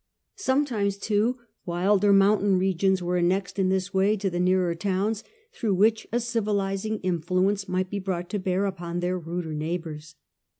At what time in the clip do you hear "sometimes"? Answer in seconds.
0.37-0.97